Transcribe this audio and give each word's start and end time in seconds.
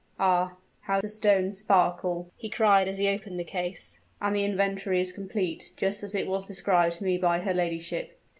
Ah, 0.19 0.55
how 0.79 0.99
the 0.99 1.07
stones 1.07 1.59
sparkle!" 1.59 2.31
he 2.35 2.49
cried, 2.49 2.87
as 2.87 2.97
he 2.97 3.07
opened 3.07 3.39
the 3.39 3.43
case. 3.43 3.99
"And 4.19 4.35
the 4.35 4.43
inventory 4.43 4.99
is 4.99 5.11
complete, 5.11 5.73
just 5.77 6.01
as 6.01 6.15
it 6.15 6.25
was 6.25 6.47
described 6.47 6.95
to 6.95 7.03
me 7.03 7.19
by 7.19 7.41
her 7.41 7.53
ladyship. 7.53 8.19